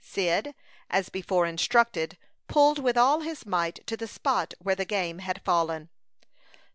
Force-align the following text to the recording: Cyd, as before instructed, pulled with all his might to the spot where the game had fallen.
Cyd, 0.03 0.55
as 0.89 1.09
before 1.09 1.45
instructed, 1.45 2.17
pulled 2.47 2.79
with 2.79 2.97
all 2.97 3.19
his 3.19 3.45
might 3.45 3.85
to 3.85 3.95
the 3.95 4.07
spot 4.07 4.55
where 4.57 4.73
the 4.73 4.83
game 4.83 5.19
had 5.19 5.43
fallen. 5.45 5.89